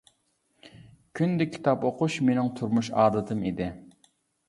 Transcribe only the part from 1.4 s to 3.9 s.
كىتاب ئۇقۇش مىنىڭ تۇرمۇش ئادىتىم ئىدى.